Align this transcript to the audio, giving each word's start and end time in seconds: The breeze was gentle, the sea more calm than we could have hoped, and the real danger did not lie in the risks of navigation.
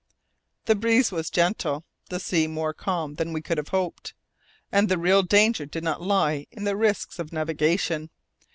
The 0.65 0.73
breeze 0.73 1.11
was 1.11 1.29
gentle, 1.29 1.83
the 2.09 2.19
sea 2.19 2.47
more 2.47 2.73
calm 2.73 3.13
than 3.13 3.33
we 3.33 3.41
could 3.43 3.59
have 3.59 3.67
hoped, 3.67 4.15
and 4.71 4.89
the 4.89 4.97
real 4.97 5.21
danger 5.21 5.67
did 5.67 5.83
not 5.83 6.01
lie 6.01 6.47
in 6.49 6.63
the 6.63 6.75
risks 6.75 7.19
of 7.19 7.31
navigation. 7.31 8.09